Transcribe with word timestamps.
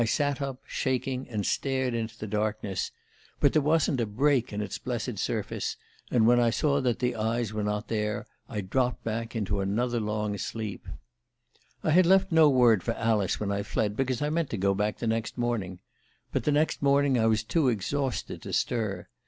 I 0.01 0.05
sat 0.05 0.41
up, 0.41 0.63
shaking, 0.65 1.29
and 1.29 1.45
stared 1.45 1.93
into 1.93 2.17
the 2.17 2.25
darkness; 2.25 2.89
but 3.39 3.53
there 3.53 3.61
wasn't 3.61 4.01
a 4.01 4.07
break 4.07 4.51
in 4.51 4.59
its 4.59 4.79
blessed 4.79 5.19
surface, 5.19 5.77
and 6.09 6.25
when 6.25 6.39
I 6.39 6.49
saw 6.49 6.81
that 6.81 6.97
the 6.97 7.15
eyes 7.15 7.53
were 7.53 7.63
not 7.63 7.87
there 7.87 8.25
I 8.49 8.61
dropped 8.61 9.03
back 9.03 9.35
into 9.35 9.59
another 9.61 9.99
long 9.99 10.35
sleep. 10.39 10.87
"I 11.83 11.91
had 11.91 12.07
left 12.07 12.31
no 12.31 12.49
word 12.49 12.81
for 12.81 12.95
Alice 12.95 13.39
when 13.39 13.51
I 13.51 13.61
fled, 13.61 13.95
because 13.95 14.23
I 14.23 14.31
meant 14.31 14.49
to 14.49 14.57
go 14.57 14.73
back 14.73 14.97
the 14.97 15.05
next 15.05 15.37
morning. 15.37 15.77
But 16.31 16.45
the 16.45 16.51
next 16.51 16.81
morning 16.81 17.19
I 17.19 17.27
was 17.27 17.43
too 17.43 17.67
exhausted 17.69 18.41
to 18.41 18.53
stir. 18.53 19.07